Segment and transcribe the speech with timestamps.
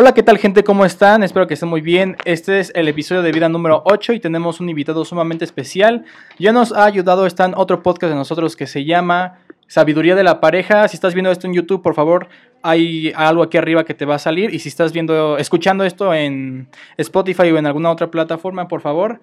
[0.00, 0.62] Hola, ¿qué tal gente?
[0.62, 1.24] ¿Cómo están?
[1.24, 2.16] Espero que estén muy bien.
[2.24, 6.04] Este es el episodio de vida número 8 y tenemos un invitado sumamente especial.
[6.38, 10.22] Ya nos ha ayudado, está en otro podcast de nosotros que se llama Sabiduría de
[10.22, 10.86] la Pareja.
[10.86, 12.28] Si estás viendo esto en YouTube, por favor,
[12.62, 14.54] hay algo aquí arriba que te va a salir.
[14.54, 19.20] Y si estás viendo, escuchando esto en Spotify o en alguna otra plataforma, por favor,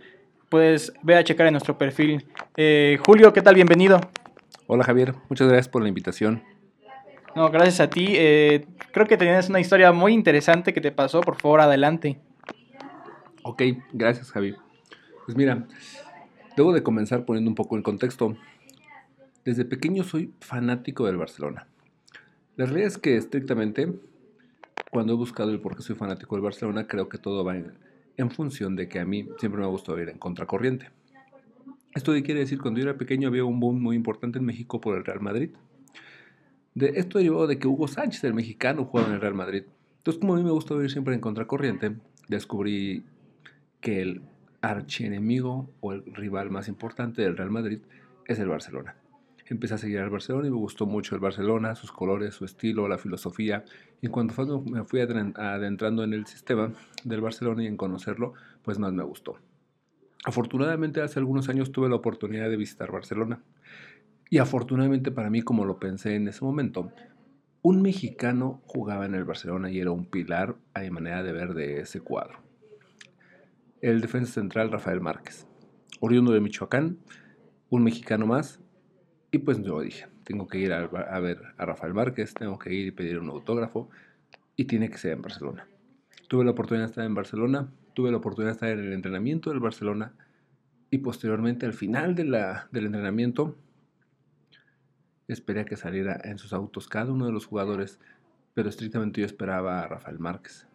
[0.50, 2.26] puedes ver a checar en nuestro perfil.
[2.58, 3.56] Eh, Julio, ¿qué tal?
[3.56, 4.02] Bienvenido.
[4.68, 6.44] Hola Javier, muchas gracias por la invitación.
[7.36, 8.06] No, gracias a ti.
[8.12, 11.20] Eh, creo que tenías una historia muy interesante que te pasó.
[11.20, 12.18] Por favor, adelante.
[13.44, 13.62] Ok,
[13.92, 14.56] gracias Javi.
[15.26, 15.68] Pues mira,
[16.56, 18.38] debo de comenzar poniendo un poco el contexto.
[19.44, 21.68] Desde pequeño soy fanático del Barcelona.
[22.56, 23.94] La realidad es que estrictamente,
[24.90, 27.74] cuando he buscado el por qué soy fanático del Barcelona, creo que todo va en,
[28.16, 30.90] en función de que a mí siempre me ha gustado ir en contracorriente.
[31.94, 34.98] Esto quiere decir, cuando yo era pequeño había un boom muy importante en México por
[34.98, 35.50] el Real Madrid.
[36.76, 39.64] De esto derivó de que Hugo Sánchez, el mexicano, jugaba en el Real Madrid.
[39.98, 41.96] Entonces, como a mí me gusta ir siempre en contracorriente,
[42.28, 43.04] descubrí
[43.80, 44.22] que el
[44.62, 47.80] archienemigo o el rival más importante del Real Madrid
[48.26, 48.96] es el Barcelona.
[49.48, 52.88] Empecé a seguir al Barcelona y me gustó mucho el Barcelona, sus colores, su estilo,
[52.88, 53.64] la filosofía.
[54.02, 58.92] Y cuando me fui adentrando en el sistema del Barcelona y en conocerlo, pues más
[58.92, 59.38] me gustó.
[60.26, 63.40] Afortunadamente hace algunos años tuve la oportunidad de visitar Barcelona.
[64.30, 66.92] Y afortunadamente para mí, como lo pensé en ese momento,
[67.62, 71.54] un mexicano jugaba en el Barcelona y era un pilar a mi manera de ver
[71.54, 72.40] de ese cuadro.
[73.82, 75.48] El defensa central Rafael Márquez,
[76.00, 77.00] oriundo de Michoacán,
[77.70, 78.60] un mexicano más,
[79.32, 82.88] y pues yo dije, tengo que ir a, ver a Rafael Márquez, tengo que ir
[82.88, 83.90] y pedir un autógrafo,
[84.56, 85.68] y tiene que ser en Barcelona.
[86.28, 89.50] Tuve la oportunidad de estar en Barcelona, tuve la oportunidad de estar en el entrenamiento
[89.50, 90.14] del Barcelona,
[90.90, 93.58] y posteriormente al final de la, del entrenamiento
[95.28, 98.00] esperé a que saliera en sus autos cada uno de los jugadores,
[98.54, 100.68] pero estrictamente yo esperaba a Rafael Márquez.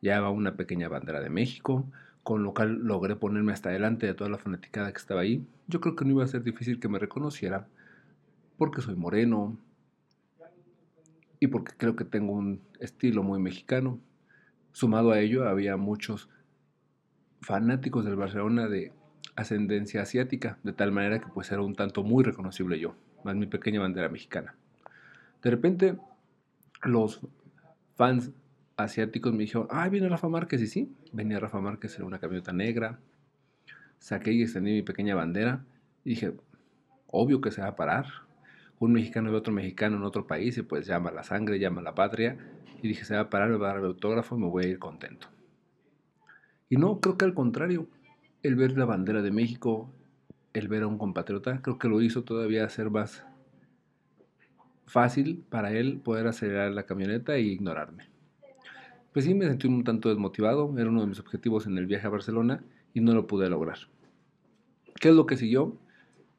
[0.00, 1.86] Llevaba una pequeña bandera de México,
[2.22, 5.46] con lo cual logré ponerme hasta delante de toda la fanaticada que estaba ahí.
[5.68, 7.68] Yo creo que no iba a ser difícil que me reconociera,
[8.58, 9.58] porque soy moreno
[11.38, 13.98] y porque creo que tengo un estilo muy mexicano.
[14.72, 16.28] Sumado a ello, había muchos
[17.40, 18.92] fanáticos del Barcelona de
[19.36, 22.94] ascendencia asiática, de tal manera que pues era un tanto muy reconocible yo
[23.24, 24.54] más mi pequeña bandera mexicana.
[25.42, 25.96] De repente,
[26.82, 27.20] los
[27.96, 28.30] fans
[28.76, 32.52] asiáticos me dijeron, ah, viene Rafa Márquez, y sí, venía Rafa Márquez en una camioneta
[32.52, 32.98] negra,
[33.98, 35.64] saqué y extendí mi pequeña bandera,
[36.04, 36.34] y dije,
[37.06, 38.06] obvio que se va a parar,
[38.78, 41.94] un mexicano ve otro mexicano en otro país, y pues llama la sangre, llama la
[41.94, 42.38] patria,
[42.82, 44.64] y dije, se va a parar, me va a dar el autógrafo, y me voy
[44.64, 45.28] a ir contento.
[46.70, 47.88] Y no, creo que al contrario,
[48.42, 49.92] el ver la bandera de México,
[50.52, 53.24] el ver a un compatriota, creo que lo hizo todavía ser más
[54.86, 58.08] fácil para él poder acelerar la camioneta e ignorarme.
[59.12, 62.06] Pues sí, me sentí un tanto desmotivado, era uno de mis objetivos en el viaje
[62.06, 62.62] a Barcelona
[62.94, 63.78] y no lo pude lograr.
[65.00, 65.76] ¿Qué es lo que siguió?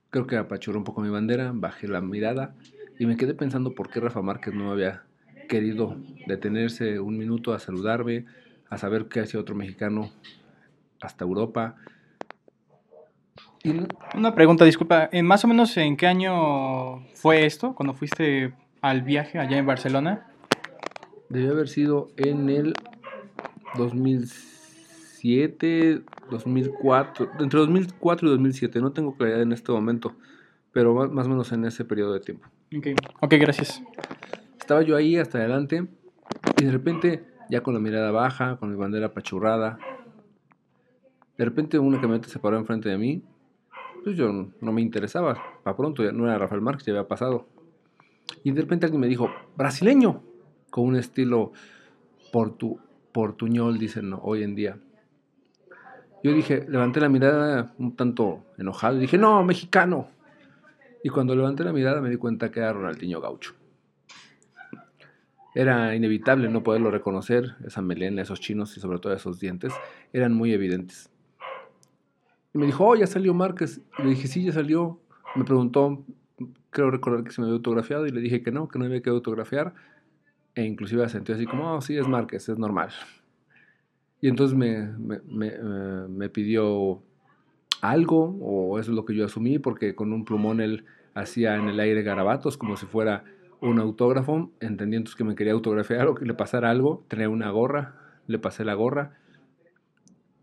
[0.10, 2.56] Creo que apachurré un poco mi bandera, bajé la mirada
[3.00, 5.04] y me quedé pensando por qué Rafa Márquez no había
[5.48, 5.98] querido
[6.28, 8.26] detenerse un minuto a saludarme,
[8.70, 10.12] a saber qué hacía otro mexicano
[11.02, 11.76] hasta Europa,
[14.16, 19.04] una pregunta, disculpa, ¿en más o menos en qué año fue esto, cuando fuiste al
[19.04, 20.28] viaje allá en Barcelona?
[21.30, 22.74] Debió haber sido en el
[23.78, 30.16] 2007, 2004, entre 2004 y 2007, no tengo claridad en este momento,
[30.72, 32.48] pero más, o menos en ese periodo de tiempo.
[32.76, 32.88] Ok,
[33.20, 33.82] okay gracias.
[34.60, 35.88] Estaba yo ahí hasta adelante
[36.60, 39.80] y de repente, ya con la mirada baja, con mi bandera apachurrada,
[41.38, 43.24] de repente una camioneta se paró enfrente de mí
[44.04, 45.42] pues yo no me interesaba.
[45.64, 47.48] Para pronto, ya no era Rafael Márquez, ya había pasado.
[48.44, 50.24] Y de repente alguien me dijo, brasileño,
[50.70, 51.52] con un estilo
[52.32, 52.80] portu,
[53.12, 54.78] portuñol, dicen hoy en día.
[56.24, 60.08] Yo dije, levanté la mirada un tanto enojado y dije, no, mexicano.
[61.04, 63.54] Y cuando levanté la mirada me di cuenta que era Ronaldinho Gaucho.
[65.54, 69.74] Era inevitable no poderlo reconocer, esa melena, esos chinos y sobre todo esos dientes,
[70.14, 71.10] eran muy evidentes.
[72.54, 73.82] Y me dijo, oh, ya salió Márquez.
[74.00, 75.00] Le dije, sí, ya salió.
[75.36, 76.04] Me preguntó,
[76.70, 79.02] creo recordar que se me había autografiado y le dije que no, que no había
[79.02, 79.74] que autografiar.
[80.56, 82.90] E inclusive sentí así como, oh, sí, es Márquez, es normal.
[84.20, 87.02] Y entonces me, me, me, eh, pidió
[87.82, 91.80] algo, o es lo que yo asumí, porque con un plumón él hacía en el
[91.80, 93.24] aire garabatos como si fuera
[93.62, 97.96] un autógrafo, entendiendo que me quería autografiar o que le pasara algo, tenía una gorra,
[98.28, 99.21] le pasé la gorra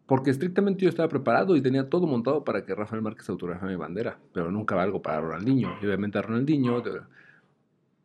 [0.08, 3.76] porque estrictamente yo estaba preparado y tenía todo montado para que Rafael Márquez autografiara mi
[3.76, 5.76] bandera, pero nunca algo para Ronaldinho.
[5.82, 7.02] Y obviamente a Ronaldinho, de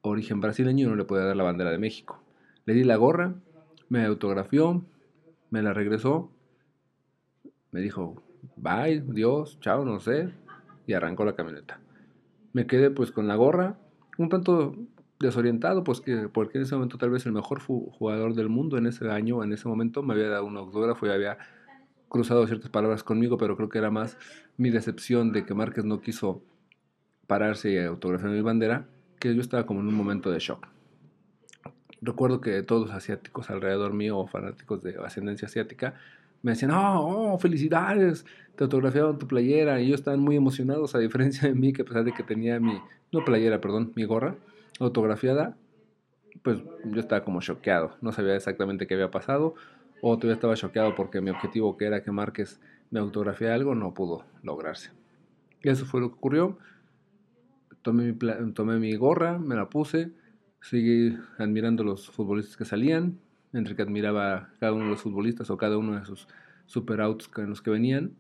[0.02, 2.22] origen brasileño, no le podía dar la bandera de México.
[2.66, 3.36] Le di la gorra,
[3.88, 4.84] Me autografió,
[5.50, 6.30] me la regresó,
[7.72, 8.22] me dijo,
[8.58, 10.30] bye, Dios, chao, no sé,
[10.86, 11.80] y arrancó la camioneta.
[12.52, 13.78] Me quedé pues con la gorra,
[14.18, 14.76] un tanto
[15.22, 18.88] desorientado, pues que porque en ese momento tal vez el mejor jugador del mundo en
[18.88, 21.38] ese año, en ese momento me había dado un autógrafo y había
[22.14, 24.18] cruzado ciertas palabras conmigo, pero creo que era más
[24.56, 26.44] mi decepción de que Márquez no quiso
[27.26, 28.86] pararse y autografiar mi bandera,
[29.20, 30.68] que yo estaba como en un momento de shock.
[32.02, 35.96] Recuerdo que todos los asiáticos alrededor mío, fanáticos de ascendencia asiática,
[36.44, 38.26] me decían, oh, oh, felicidades,
[38.56, 41.86] te autografiaron tu playera, y ellos estaban muy emocionados, a diferencia de mí, que a
[41.86, 42.78] pesar de que tenía mi,
[43.12, 44.36] no playera, perdón, mi gorra
[44.80, 45.58] autografiada,
[46.44, 49.56] pues yo estaba como choqueado, no sabía exactamente qué había pasado,
[50.06, 52.60] o todavía estaba choqueado porque mi objetivo, que era que Márquez
[52.92, 54.92] me autografiara algo, no pudo lograrse.
[55.62, 56.58] Y eso fue lo que ocurrió.
[57.84, 58.14] Tomé
[58.80, 60.12] mi, gorra, me la puse,
[60.60, 63.18] seguí admirando los futbolistas que salían,
[63.54, 66.28] entre que admiraba cada uno de los futbolistas o cada uno de sus
[66.66, 68.12] super autos en los que venían.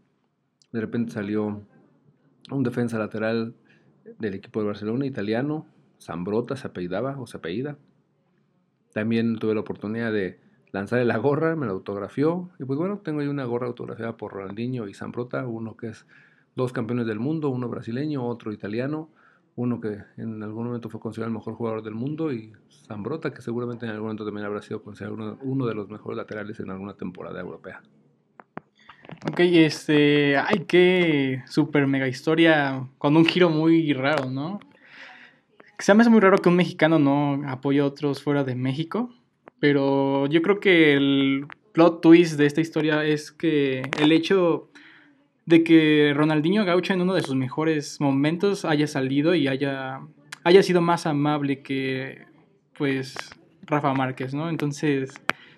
[0.72, 1.68] De repente salió
[2.50, 3.56] un defensa lateral
[4.20, 5.68] del equipo de Barcelona, italiano,
[6.00, 7.78] Zambrota se apellidaba o se apellida.
[8.94, 10.40] También tuve la oportunidad de
[10.74, 12.50] lanzarle la gorra, me la autografió.
[12.60, 16.06] Y pues bueno, tengo ahí una gorra autografiada por Ronaldinho y Zambrota, uno que es
[16.56, 19.10] dos campeones del mundo, uno brasileño, otro italiano,
[19.56, 22.54] uno que en algún momento fue considerado el mejor jugador del mundo y
[22.88, 26.60] Zambrota, que seguramente en algún momento también habrá sido considerado uno, de los mejores laterales
[26.60, 27.82] en alguna temporada europea.
[29.30, 34.60] Ok, este, ay, qué super mega historia con un giro muy raro, ¿no?
[35.78, 39.12] Se me hace muy raro que un mexicano no apoye a otros fuera de México,
[39.64, 44.70] pero yo creo que el plot twist de esta historia es que el hecho
[45.46, 50.02] de que Ronaldinho Gaucho en uno de sus mejores momentos haya salido y haya,
[50.44, 52.26] haya sido más amable que
[52.78, 53.16] pues
[53.62, 54.50] Rafa Márquez, ¿no?
[54.50, 55.14] Entonces,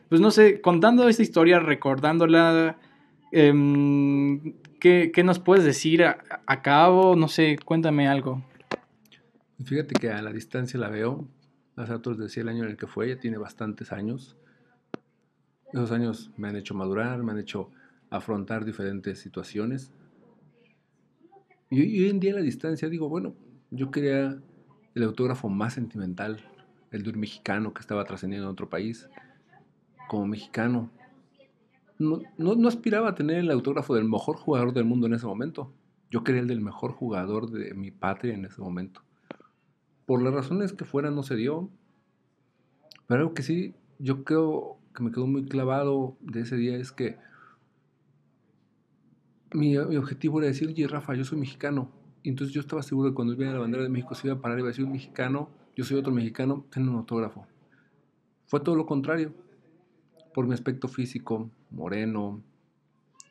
[0.07, 2.77] pues no sé, contando esta historia, recordándola,
[3.31, 7.15] em, ¿qué, nos puedes decir a, cabo?
[7.15, 8.43] No sé, cuéntame algo.
[9.63, 11.27] Fíjate que a la distancia la veo,
[11.77, 14.37] otros decía el año en el que fue, ya tiene bastantes años.
[15.73, 17.69] Esos años me han hecho madurar, me han hecho
[18.09, 19.91] afrontar diferentes situaciones.
[21.69, 23.35] Y, hoy en día a la distancia digo, bueno,
[23.71, 24.39] yo quería
[24.93, 26.39] el autógrafo más sentimental,
[26.91, 29.09] el de un mexicano que estaba trascendiendo en otro país.
[30.07, 30.91] Como mexicano,
[31.97, 35.73] no, no, aspiraba a tener el autógrafo del mejor jugador del mundo en ese momento.
[36.11, 39.01] Yo quería el del mejor jugador de mi patria en ese momento.
[40.05, 41.69] Por las razones que fueran no se dio.
[43.07, 46.91] Pero algo que sí, yo creo que me quedó muy clavado de ese día es
[46.91, 47.17] que
[49.55, 51.89] mi, objetivo era decir, oye, Rafa, yo soy mexicano.
[52.23, 54.35] Y entonces yo estaba seguro que cuando él a la bandera de México se iba
[54.35, 57.45] a parar y iba a decir un mexicano, yo soy otro mexicano, ten un autógrafo.
[58.47, 59.33] Fue todo lo contrario.
[60.33, 62.41] Por mi aspecto físico, moreno,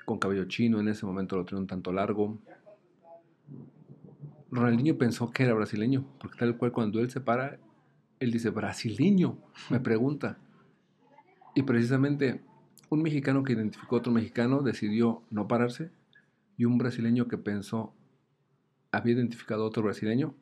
[0.04, 2.38] con cabello chino, en ese momento lo tenía un tanto largo.
[4.50, 7.58] Ronaldinho pensó que era brasileño, porque tal cual cuando él se para,
[8.20, 9.38] él dice, brasileño,
[9.70, 10.38] me pregunta.
[11.55, 12.43] Y precisamente
[12.91, 15.91] un mexicano que identificó a otro mexicano decidió no pararse
[16.56, 17.94] y un brasileño que pensó
[18.93, 20.35] había identificado a otro brasileño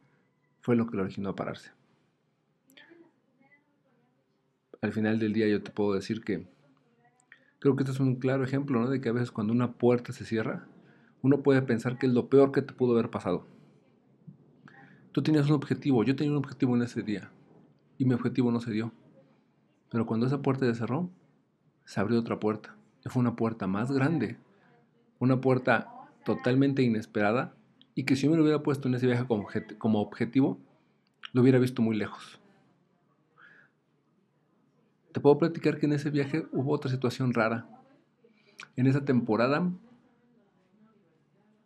[0.61, 1.71] fue lo que lo originó a pararse.
[4.81, 6.47] Al final del día yo te puedo decir que
[7.59, 8.91] creo que este es un claro ejemplo ¿no?
[8.91, 10.67] de que a veces cuando una puerta se cierra,
[11.23, 13.47] uno puede pensar que es lo peor que te pudo haber pasado.
[15.13, 17.31] Tú tenías un objetivo, yo tenía un objetivo en ese día
[17.99, 18.93] y mi objetivo no se dio.
[19.91, 21.11] Pero cuando esa puerta se cerró,
[21.85, 22.75] se abrió otra puerta.
[23.05, 24.39] Y fue una puerta más grande,
[25.19, 25.89] una puerta
[26.25, 27.55] totalmente inesperada
[27.95, 29.27] y que si yo me lo hubiera puesto en ese viaje
[29.79, 30.59] como, objetivo,
[31.33, 32.41] lo hubiera visto muy lejos.
[35.13, 37.69] Te puedo platicar que en ese viaje hubo otra situación rara.
[38.77, 39.71] En esa temporada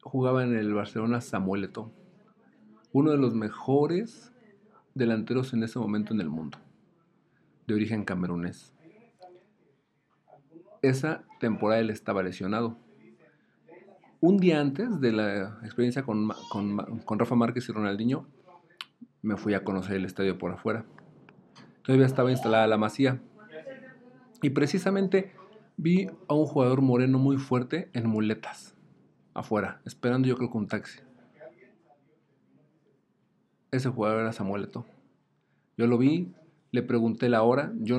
[0.03, 1.93] jugaba en el Barcelona Samuel Eto'o,
[2.97, 4.33] uno de los mejores
[4.95, 6.57] delanteros en ese momento en el mundo,
[7.67, 8.73] de origen camerunés.
[10.81, 12.79] Esa temporada él estaba lesionado
[14.21, 16.31] un día antes de la experiencia con,
[17.19, 18.27] Rafa Márquez y Ronaldinho,
[19.21, 20.87] me fui a conocer el estadio por afuera.
[21.83, 23.21] Todavía estaba instalada la masía.
[24.41, 25.33] Y precisamente
[25.77, 28.75] vi a un jugador moreno muy fuerte en muletas,
[29.35, 31.01] afuera, esperando yo creo que un taxi.
[33.71, 34.87] Ese jugador era Samuel Eto'o.
[35.77, 36.33] Yo lo vi,
[36.73, 37.99] le pregunté la hora, yo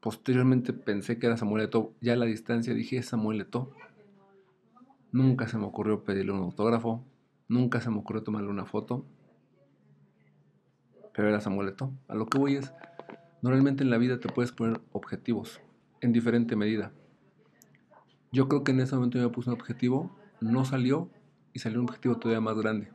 [0.00, 3.70] posteriormente pensé que era Samuel ya a la distancia dije, es Samuel Eto'o.
[5.12, 7.04] Nunca se me ocurrió pedirle un autógrafo,
[7.48, 9.04] nunca se me ocurrió tomarle una foto.
[11.14, 11.74] Pero era Samuel
[12.08, 12.72] A lo que voy es,
[13.42, 15.60] normalmente en la vida te puedes poner objetivos.
[16.00, 16.90] en diferente medida.
[18.32, 21.08] Yo creo que en ese momento yo me puse un objetivo, no salió
[21.52, 22.88] y salió un objetivo todavía más grande,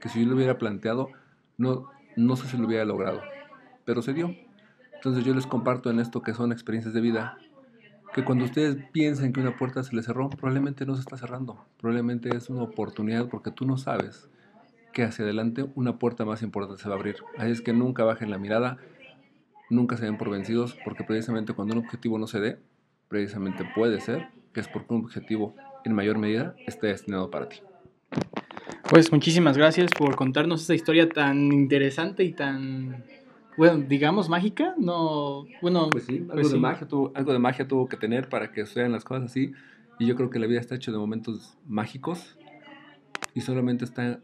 [0.00, 1.10] que si yo lo hubiera planteado,
[1.56, 3.22] no, no sé si lo hubiera logrado,
[3.84, 4.34] pero se dio.
[4.94, 7.36] Entonces yo les comparto en esto que son experiencias de vida,
[8.14, 11.64] que cuando ustedes piensen que una puerta se les cerró, probablemente no se está cerrando,
[11.78, 14.28] probablemente es una oportunidad porque tú no sabes
[14.92, 17.16] que hacia adelante una puerta más importante se va a abrir.
[17.36, 18.78] Así es que nunca bajen la mirada,
[19.68, 22.58] nunca se den por vencidos, porque precisamente cuando un objetivo no se dé,
[23.08, 27.58] precisamente puede ser que es porque un objetivo en mayor medida esté destinado para ti.
[28.88, 33.02] Pues muchísimas gracias por contarnos esta historia tan interesante y tan,
[33.56, 36.60] bueno, digamos mágica, no, bueno, pues sí, algo, pues de, sí.
[36.60, 39.52] Magia tuvo, algo de magia tuvo que tener para que sean las cosas así,
[39.98, 42.36] y yo creo que la vida está hecha de momentos mágicos,
[43.34, 44.20] y solamente está,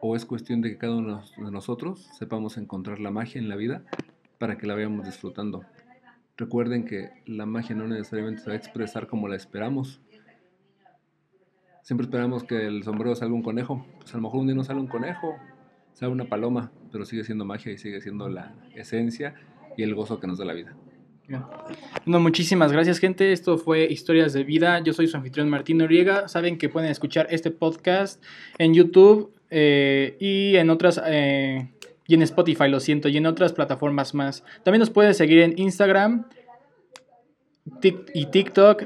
[0.00, 3.56] o es cuestión de que cada uno de nosotros sepamos encontrar la magia en la
[3.56, 3.82] vida
[4.38, 5.64] para que la vayamos disfrutando.
[6.36, 10.00] Recuerden que la magia no necesariamente se va a expresar como la esperamos.
[11.84, 13.86] Siempre esperamos que el sombrero salga un conejo.
[13.98, 15.36] Pues a lo mejor un día no sale un conejo,
[15.92, 19.34] sale una paloma, pero sigue siendo magia y sigue siendo la esencia
[19.76, 20.74] y el gozo que nos da la vida.
[22.06, 23.32] No, muchísimas gracias, gente.
[23.32, 24.82] Esto fue Historias de Vida.
[24.82, 26.26] Yo soy su anfitrión Martín Noriega.
[26.26, 28.24] Saben que pueden escuchar este podcast
[28.56, 30.98] en YouTube eh, y en otras.
[31.04, 31.68] Eh,
[32.06, 34.42] y en Spotify, lo siento, y en otras plataformas más.
[34.62, 36.28] También nos puedes seguir en Instagram
[38.14, 38.84] y TikTok.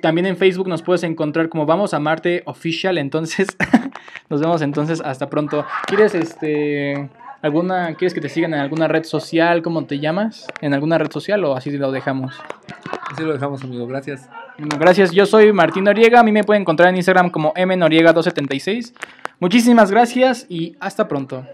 [0.00, 2.98] También en Facebook nos puedes encontrar como Vamos a Marte Official.
[2.98, 3.48] Entonces,
[4.28, 5.00] nos vemos entonces.
[5.00, 5.64] Hasta pronto.
[5.86, 7.08] ¿Quieres este
[7.42, 9.62] alguna quieres que te sigan en alguna red social?
[9.62, 10.46] ¿Cómo te llamas?
[10.60, 12.34] ¿En alguna red social o así lo dejamos?
[13.12, 13.86] Así lo dejamos, amigo.
[13.86, 14.28] Gracias.
[14.58, 15.10] Bueno, gracias.
[15.10, 16.20] Yo soy Martín Noriega.
[16.20, 18.94] A mí me pueden encontrar en Instagram como mnoriega276.
[19.40, 21.44] Muchísimas gracias y hasta pronto.